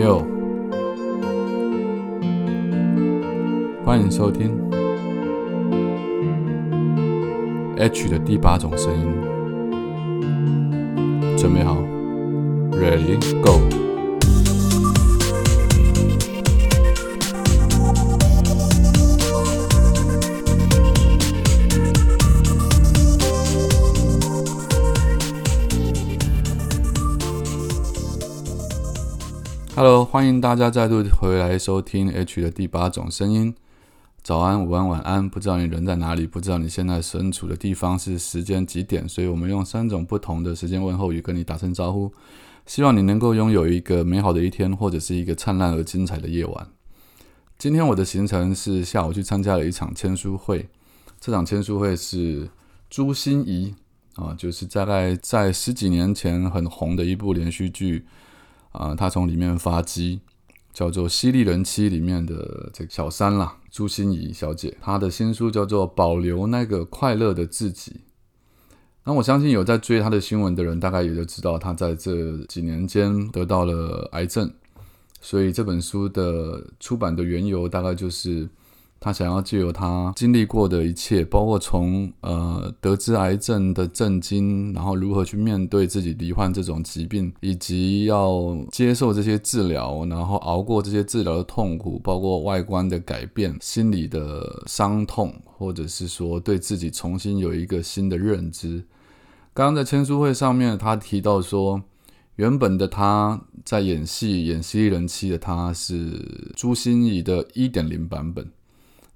[0.00, 0.24] 六，
[3.84, 4.58] 欢迎收听
[7.76, 9.04] H 的第八种声音，
[11.36, 11.76] 准备好
[12.72, 13.79] ，Ready Go。
[29.82, 33.54] Hello，欢迎大家再度回来收听 H 的第八种声音。
[34.22, 42.12] 早安、午安、晚安，不知道你人在哪里，不知道你现在身处的地方是时间几点，所以我们用三种不同的时间问候语跟你打声招呼。
[42.66, 46.68] 希望你能够拥有一个美好的一天，或者是一个灿烂而精彩的夜晚。
[47.56, 50.68] 今天我的行程是下午去参加了一场签书会，
[51.18, 52.50] 这场签书会是
[52.90, 53.74] 朱心怡
[54.16, 58.04] 啊，就是大概在十几年前很红的一部连续剧。
[58.72, 60.20] 啊，他从里面发迹，
[60.72, 64.76] 叫做《犀利人妻》里面的这个小三啦，朱心怡小姐。
[64.80, 67.92] 她的新书叫做《保留那个快乐的自己》。
[69.04, 74.52] 那我相信有在追她的新闻的人，大概也就知道她在这几年间得到了癌症，
[75.20, 78.48] 所以这本书的出版的缘由，大概就是。
[79.02, 98.84] 他想要借由他经历过的一切，包括从呃得知癌症的震惊，然后如何去面对自己罹患这种疾病，以及要接受这些治疗，然后熬过这些治疗的痛苦，包括外观的改变、心理的伤痛，或者是说对自己重新有一个新的认知。
[99.54, 101.82] 刚刚在签书会上面，他提到说，
[102.36, 108.46] 原本的他在演戏演《犀利人妻》的他是朱心怡的一点零版本。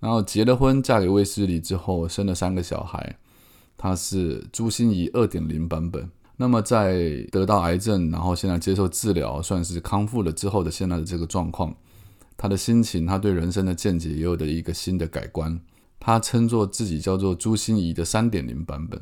[0.00, 3.16] 然后结了婚，嫁给卫斯理之后，生了三个小孩。
[3.76, 6.10] 她是朱心怡二点零版本。
[6.36, 11.74] 那么在得到癌症，然后现在接受治疗，算是康复了之后的现在的这个状况，
[12.36, 15.60] 她的心情，她对人生的见解也有的一个新的改观。
[16.00, 19.00] 她称作自己叫做朱心怡的三点零版本。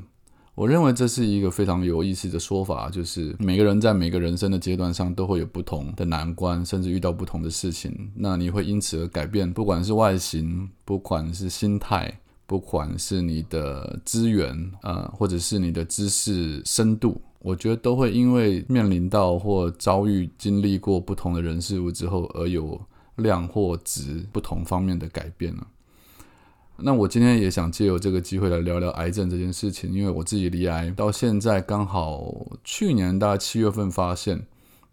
[0.55, 8.13] 我认为这是一个非常有意思的说法，就是每个人在每个人生的阶段上都会有不同的难关，甚至遇到不同的事情。
[8.15, 22.79] 那你会因此而改变，不管是外形，不管是心态，不管是你的资源，呃，或者是你的知识深度，我觉得都会因为面临到或遭遇、经历过不同的人事物之后，而有
[23.17, 25.67] 量或值不同方面的改变了。
[26.79, 32.35] 那我今天也想借由这个机会来聊聊癌症这件事情，因为我自己离癌到现在刚好
[32.65, 34.45] 去年大概七月份发现，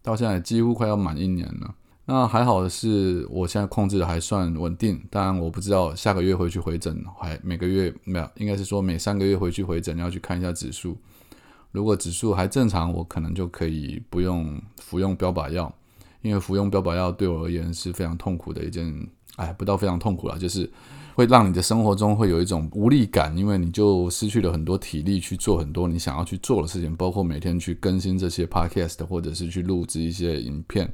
[0.03, 1.73] 到现在几乎快要满一年了。
[2.05, 5.01] 那还好的是，我现在控制的还算稳定。
[5.09, 10.97] 当然，我不知道下个月回去回诊，还每个月没有，应该是说每三个月回去回诊，要去看一下指数。
[11.71, 15.73] 如果指数还正常，我可能就可以不用服用标靶药，
[16.21, 19.07] 因为服用标靶药对我而言是非常痛苦的一件，
[19.37, 20.69] 哎，不到非常痛苦了，就是。
[21.19, 30.89] 会让你的生活中会有一种无力感，因为你就失去了很多体力去做很多你想要去做的事情，包括每天去更新这些 podcast，或者是去录制一些影片，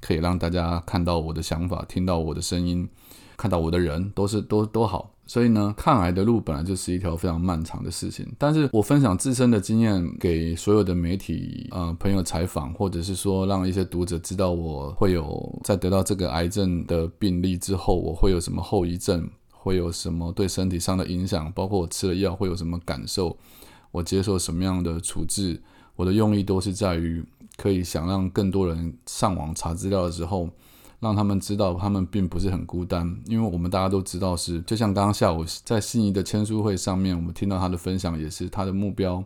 [0.00, 2.88] 可以让大家看到我的想法，听到我的声音，
[3.36, 5.14] 看到我的人，都是都都好。
[5.26, 8.26] 所以呢，抗癌的路本来就是一条非常漫长的事情。
[8.36, 19.30] 但是我分享自身的经验给所有的媒体呃朋友采访，或者是说让一些读者知道我会有在得到这个癌症的病例之后，我会有什么后遗症。
[19.60, 21.50] 会有什么对身体上的影响？
[21.52, 23.36] 包括我吃了药会有什么感受？
[23.90, 25.60] 我接受什么样的处置？
[25.96, 27.24] 我的用意都是在于
[27.56, 30.48] 可以想让更多人上网查资料的时候，
[31.00, 33.18] 让他们知道他们并不是很孤单。
[33.26, 39.24] 因为我们大家都知道是，就像刚刚下午在心仪的签书会上面，我们听到他的分享也是他的目标，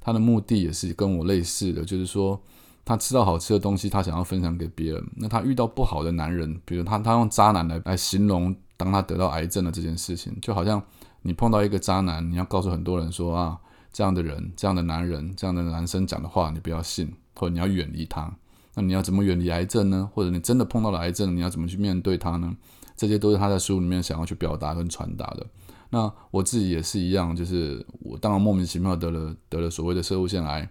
[0.00, 2.40] 他的目的也是跟我类似的，就是说
[2.84, 5.04] 他吃到好吃的东西，他想要分享给别人。
[5.16, 8.54] 那他遇到不好的男人，比如他他用渣男来来形容。
[8.84, 10.82] 当他得到癌症的这件事情，就好像
[11.22, 13.58] 你碰到一个渣男，你要告诉很多人说啊，
[13.90, 18.30] 这样的人、这样的男人、这样的男生讲的话，你不要信，或者你要远离他。
[18.74, 20.10] 那你要怎么远离癌症呢？
[20.12, 22.54] 或者你真的碰到了癌症，你要怎么去面对他呢？
[22.94, 25.46] 这些都是他在书里面想要去表达跟传达的。
[25.88, 30.68] 那我自己也是一样，就是我当然莫名其妙得了得了所谓的射物腺癌，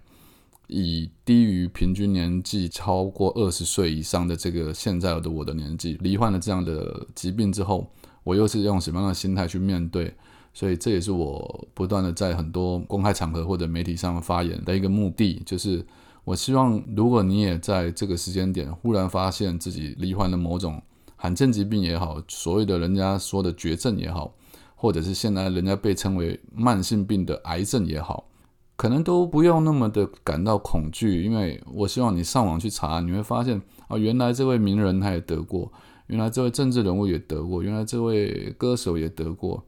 [0.67, 7.89] 以低于平均年纪超过二十岁以上的这个现在的我的年纪，罹患了这样的疾病之后。
[8.23, 10.13] 我又是用什么样的心态去面对？
[10.55, 15.83] 所以这也是我不断的在很多公开场合或者媒体上发言的一个目的，就是
[16.23, 20.79] 我希望，如果你也在这个时间点忽然发现自己罹患了某种
[21.15, 24.31] 罕见疾病也好，所谓的人家说的绝症也好，
[24.75, 28.27] 或者是现在人家被称为慢性病的癌症也好，
[28.75, 35.73] 可能都不用那么的感到恐惧，因为我希望你上网去查，你会发现啊，原来这位名人他也得过，
[36.07, 39.63] 原来这位政治人物也得过，原来这位歌手也得过。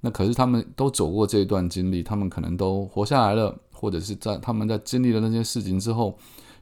[0.00, 6.16] 那可是他们都走过这一段经历，他们可能都活下来了，或者是在他们在经历了那些事情之后，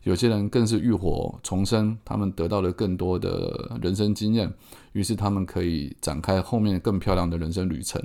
[0.04, 4.52] 有些人更是浴火重生，他们得到了更多的人生经验，
[4.92, 8.00] 于是他们可以展开后面更漂亮的人生旅程。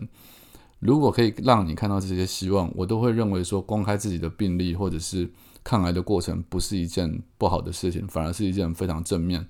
[0.79, 5.29] 如果可以让你看到这些希望，我都会认为说，公开自己的病例或者是
[5.63, 9.45] 抗癌的过程，不是一件不好的事情，反而是一件非常正面，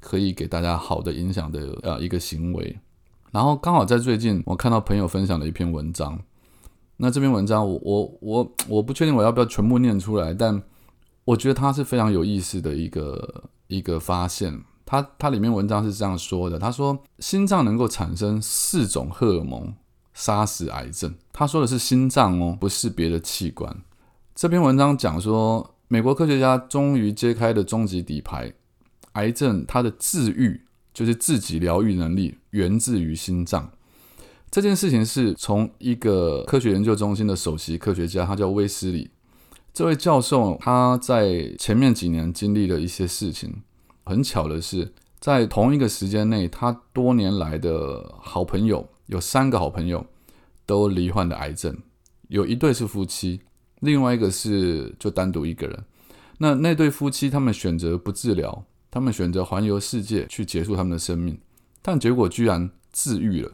[0.00, 2.78] 可以给大家好的影响的呃一个行为。
[3.30, 6.18] 然后刚好在最近，我看到朋友分享了一篇文章，
[6.96, 10.62] 那这篇文章我我我我不确定我要不要全部念出来，但
[11.24, 14.62] 我觉得它是非常有意思的一个一个发现。
[14.84, 19.74] 它它里面文章是这样说的，他说心脏能够产生四种荷尔蒙。
[20.14, 23.82] 杀死癌症，他说的是心脏哦，不是别的器官。
[24.34, 28.50] 这篇文章讲说，美国科学家终于揭开了终极底牌，
[29.16, 30.62] 癌症它的治愈
[30.94, 33.70] 就是自己疗愈能力源自于心脏。
[34.50, 39.10] 这件事情是从一个科学研究中心的首席科学家，他叫威斯里。
[39.74, 43.62] 这位教授他在前面几年经历了一些事情，
[44.04, 48.88] 很巧的是，在同一个时间内，他多年来的好朋友。
[49.06, 50.04] 有三个好朋友
[50.66, 51.76] 都罹患的癌症，
[52.26, 53.40] 有一对是夫妻，
[53.78, 55.84] 另外一个是就单独一个人。
[56.38, 58.66] 那那对夫妻他们选择不治疗，
[58.96, 61.38] 他们选择环游世界去结束他们的生命，
[61.82, 63.52] 但结果居然治愈了，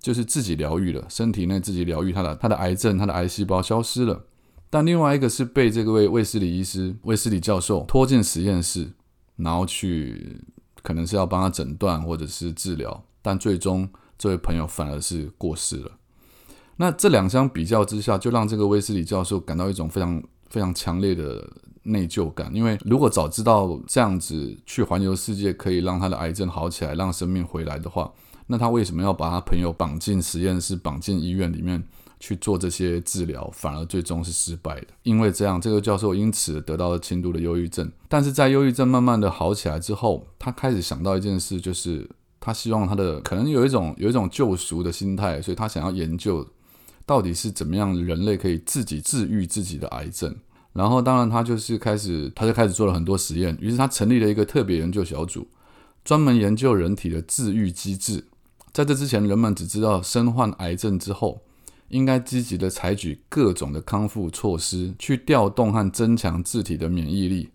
[0.00, 4.24] 就是自己疗愈了，身体内自己疗愈他的他的癌症，他的癌细胞消失了。
[4.68, 8.90] 但另外一个是被这个位卫斯理医师、卫斯理教授拖进实验室，
[9.36, 10.36] 然后去
[10.82, 13.88] 可能是要帮他诊断或者是治疗，但最终。
[14.18, 15.92] 这位朋友反而是过世了。
[16.76, 21.48] 那这两相比较之下，就让这个卫斯理教授感到一种非常非常强烈的
[21.82, 22.50] 内疚感。
[22.54, 28.12] 因为如果早知道这样子去环游世界可以让他的癌症好起来，让生命回来的话，
[28.46, 31.82] 那他为什么要把他朋友绑进实验室、绑进医院里面
[32.18, 34.86] 去做这些治疗，反而最终是失败的？
[35.02, 37.90] 因为这样，这个教授因此得到了轻度的忧郁症。
[38.08, 42.08] 但是在忧郁症慢慢的好起来之后，他开始想到一件事，就是。
[42.42, 46.42] 他希望他的可能有一种有一种救赎的心态，所以他想要研究
[47.04, 50.34] 到底是怎么样人类可以自己治愈自己的癌症。
[50.72, 53.56] 然后，当然他就是开始，他就开始做了很多实验。
[53.60, 55.48] 于是他成立了一个特别研究小组，
[56.04, 58.24] 专门研究人体的治愈机制。
[58.72, 61.42] 在这之前，人们只知道身患癌症之后，
[61.88, 67.50] 应该积极的采取各种的康复措施，去调动和增强自体的免疫力。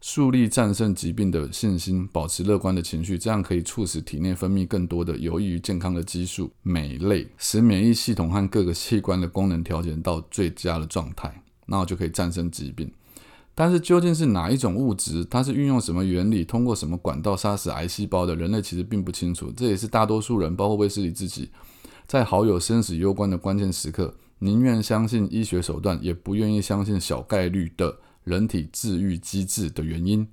[0.00, 12.90] 树立战胜疾病的信心，保持乐观的情绪，这样可以促使体内分泌更多的有益于健康的激素酶类，使免疫系统和各个器官的功能调节到最佳的状态，那我就可以战胜疾病。
[13.54, 18.34] 但是究竟是哪一种物质，它是运用什么原理，通过什么管道杀死癌细胞的？
[18.34, 19.52] 人类其实并不清楚。
[19.56, 21.50] 这也是大多数人，包括威斯理自己，
[22.06, 27.98] 在好友生死攸关的关键时刻，宁愿相信医学手段，也不愿意相信小概率的。
[28.24, 30.26] 人体治愈机制的原因，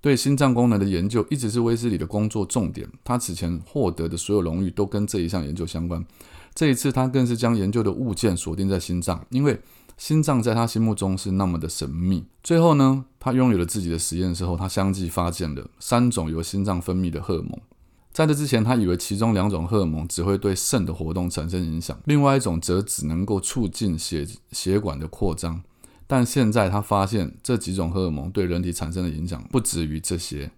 [0.00, 2.88] 对心脏功能的研究一直是威斯理的工作重点。
[3.02, 6.06] 他此前获得的所有荣誉都跟这一项研究相关。
[6.54, 9.58] 这一次，他更是将研究的物件锁定在心脏，因为
[9.96, 12.24] 心脏在他心目中是那么的神秘。
[12.42, 17.58] 最后呢，他拥有了自己的实验之后，他相继发现了三种由心脏分泌的荷尔蒙。
[18.12, 25.62] 在这之前，他以为其中两种荷尔蒙只会对肾的活动产生影响，另外一种则只能够促进血血管的扩张。
[26.06, 30.50] 但现在他发现这几种荷尔蒙对人体产生的影响不止于这些，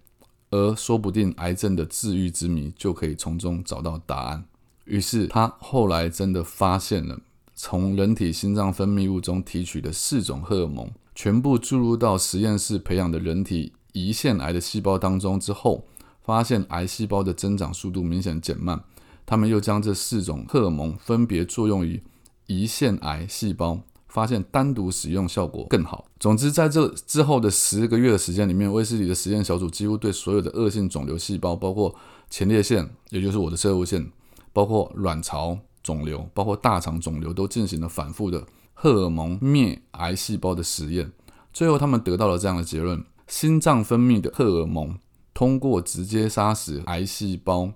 [0.51, 4.43] 而说不定癌症的治愈之谜就可以从中找到答案。
[4.85, 7.19] 于是他后来真的发现了，
[7.59, 15.83] 从人体心脏分泌物中提取的四种荷尔蒙，全部注入到实验室培养的人体胰腺癌的细胞当中之后，
[16.23, 18.83] 发现癌细胞的增长速度明显减慢。
[19.25, 22.01] 他们又将这四种荷尔蒙分别作用于
[22.45, 23.81] 胰腺癌细胞。
[24.07, 26.07] 发现单独使用效果更好。
[26.19, 31.93] 总之，在这之后的十个月的时间里面，威斯理的实验小组几乎对所有的恶性肿瘤细胞，包括
[32.27, 34.09] 前列腺，也就是我的射物腺，
[34.53, 41.09] 包括卵巢肿瘤，包括大肠肿瘤，都进行了反复的荷尔蒙灭癌细胞的实验。
[41.53, 44.99] 最后，他们得到了这样的结论：心脏分泌的荷尔蒙
[45.33, 47.71] 通过直接杀死癌细胞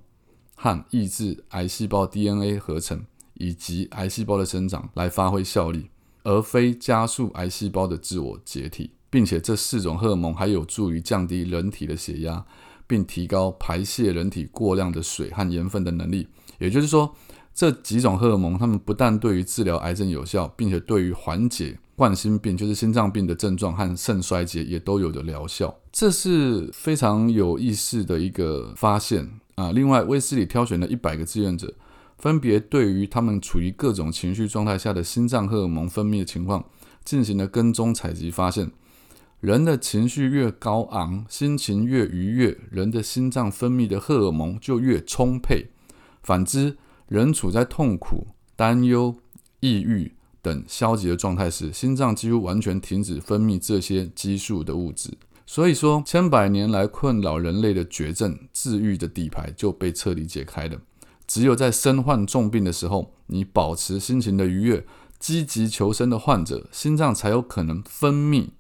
[0.55, 5.89] 和抑制癌细胞 DNA 合成以及癌细胞的生长来发挥效力。
[6.23, 12.45] 而非加速癌细胞的自我解体，并且这四种荷尔蒙还有助于降低人体的血压，
[12.85, 16.27] 并提高排泄人体过量的水和盐分的能力。
[16.59, 17.15] 也就是说，
[17.53, 29.72] 这几种荷尔蒙，它们不但对于治疗癌症有效，并且对于缓解冠心病，就是心脏病的症状和肾衰竭也都有着疗效，这是非常有意思的一个发现啊。
[29.72, 31.74] 另外，威斯里挑选了一百个志愿者，
[32.17, 36.65] 分别对于他们处于各种情绪状态下的心脏荷尔蒙分泌的情况
[37.03, 38.72] 进行了跟踪采集，发现。
[39.39, 45.72] 人的情绪越高昂，心情越愉悦，人的心脏分泌的荷尔蒙就越充沛。
[46.22, 46.77] 反之，
[47.11, 48.25] 人处在痛苦、
[48.55, 49.13] 担忧、
[49.59, 55.17] 抑郁等消极的状态时，心脏几乎完全停止分泌这些激素的物质。
[55.45, 60.79] 所以说，千百年来困扰人类的绝症治愈的底牌就被彻底解开了。
[61.27, 64.85] 只有在身患重病的时候，你保持心情的愉悦、
[65.19, 68.51] 积极求生的患者，心脏才有可能分泌。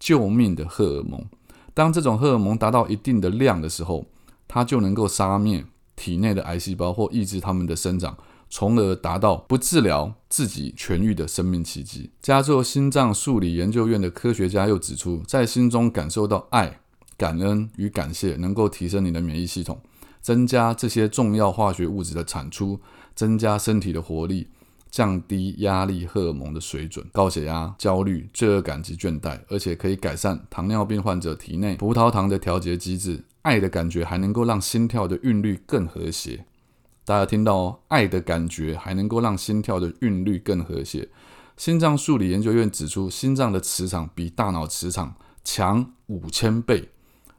[0.00, 1.24] 救命的荷尔蒙，
[1.72, 4.06] 当这种荷尔蒙达到一定的量的时候，
[4.48, 5.64] 它就能够杀灭
[6.02, 8.18] 体内的癌细胞或抑制它们的生长，
[8.50, 12.10] 从而达到不治疗自己痊愈的生命奇迹。
[12.20, 16.80] 加州心脏数理研究院的科学家又指出，在心中感受到爱、
[17.16, 19.80] 感恩与感谢，能够提升你的免疫系统，
[20.20, 22.80] 增加这些重要化学物质的产出，
[23.14, 24.48] 增加身体的活力。
[24.90, 33.24] 降低压力荷尔蒙的水准、高血压、焦虑、罪恶感及倦怠，而且可以改善糖尿病患者体内葡萄糖的调节机制。
[33.42, 36.46] 爱的感觉还能够让心跳的韵律更和谐。
[37.04, 41.08] 大家听到哦，爱的感觉还能够让心跳的韵律更和谐。
[41.56, 46.88] 心脏数理研究院指出，心脏的磁场比大脑磁场强五千倍，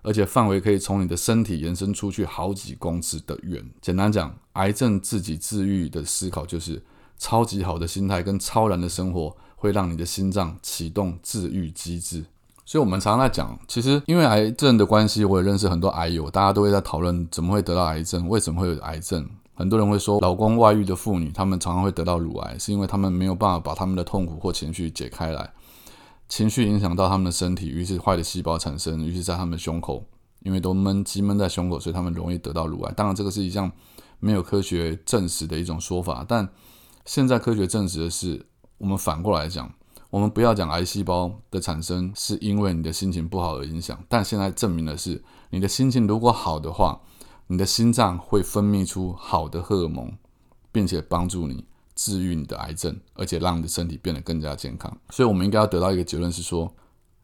[0.02, 3.66] 而且范围可以从你的身体延伸出去好几公尺的远。
[3.82, 6.84] 简单讲，癌症自己治愈的思考就是。
[7.20, 12.26] 超级好的心态跟超然的生活，会让你的心脏启动治愈机制。
[12.65, 19.29] 所以，我们常常在讲，其实因为癌症的关系，我也认识很多癌友，大家都会在讨论怎么会得到癌症，为什么会有癌症。
[19.53, 25.51] 很多人会说，老公外遇的妇女，她们常常会得到乳癌，是因为她们没有办法把她们的痛苦或情绪解开来，
[26.27, 30.05] 情绪影响到她们的身体，于是坏的细胞产生，于是在她们胸口，
[30.39, 32.93] 因为都闷积闷在胸口，所以她们容易得到乳癌。
[32.93, 33.72] 当然，这个是一项
[34.20, 36.50] 没有科学证实的一种说法，但。
[37.05, 38.46] 现在科学证实的是，
[38.77, 39.70] 我们反过来讲，
[40.13, 47.01] 我们不要讲癌细胞的产生是因为你的心情不好而影响，但现在证明的是，你的心情如果好的话，
[47.48, 50.13] 你的心脏会分泌出好的荷尔蒙，
[50.72, 51.65] 并且帮助你
[51.96, 54.96] 治愈你的癌症，而且让你的身体变得更加健康。
[55.10, 56.72] 所以，我们应该要得到一个结论是说，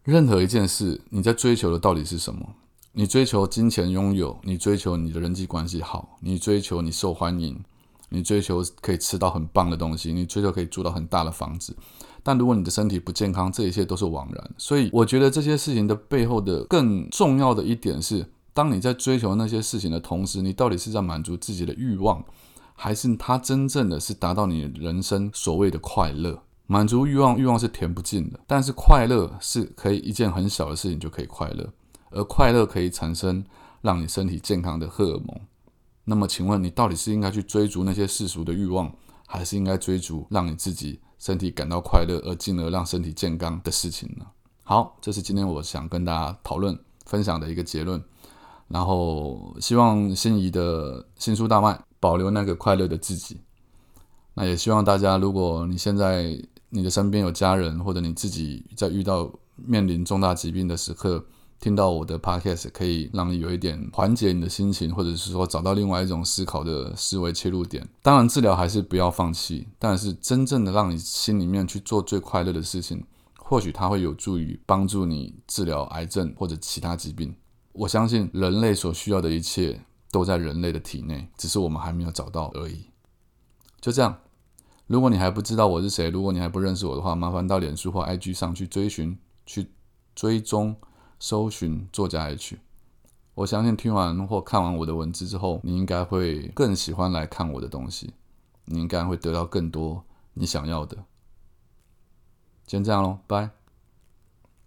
[0.03, 2.55] 任何一件事，你在追求的到底是什么？
[2.93, 7.63] 你追求金钱拥有，你追求你的人际关系好，你追求你受欢迎。
[8.09, 11.75] 你追求可以吃到很棒的东西，你追求可以住到很大的房子，
[12.23, 14.51] 但如果你的身体不健康，这一切都是枉然。
[14.57, 22.23] 所以，我觉得这些事情的背后的更重要的一点是，当你在追求那些事情的同时，你到底是在满足自己的欲望，
[22.73, 26.41] 还是它真正的是达到你人生所谓的快乐？
[26.65, 31.67] 满足欲望，欲望是填不尽的，但是快乐是可以一件很小的事情就可以快乐，
[32.11, 33.43] 而快乐可以产生
[33.81, 35.41] 让你身体健康的荷尔蒙。
[36.09, 38.91] 那么，请问你到底是应该去追逐那些世俗的欲望，
[39.27, 44.25] 还是应该追逐让你自己身体感到快乐，而进而让身体健康的事情呢？
[44.63, 46.75] 好，这是今天我想跟大家讨论、
[47.05, 48.03] 分享的一个结论。
[48.69, 53.39] 然后，希望心仪的新书大卖，保留那个快乐的自己。
[54.33, 56.35] 那也希望大家，如果你现在
[56.69, 61.23] 你的身边有家人，或者你自己在遇到面临重大疾病的时刻，
[61.59, 67.85] 听到我的 podcast 可以让你有一点缓解你的心情，或者是说找到另外一种思考的思维切入点。
[68.01, 73.03] 当然，治疗还是不要放弃，但是真正的让你心里面去做最快乐的事情，
[73.37, 77.35] 或许它会有助于帮助你治疗癌症或者其他疾病。
[77.73, 82.85] 我相信人类所需要的一切都在人类的体内，只是我们还没有找到而已。
[83.81, 84.17] 就这样，
[84.87, 89.67] 如果你还不知道我是谁，如果你还不认识我的话，麻烦到脸书或 IG 上去追寻、去
[90.15, 90.73] 追踪。
[91.19, 92.57] 搜寻作家 H，
[93.35, 98.13] 我相信听完或看完我的文字之后，你应该会更喜欢来看我的东西，
[98.65, 100.97] 你应该会得到更多你想要的。
[102.65, 103.58] 先这样喽，拜。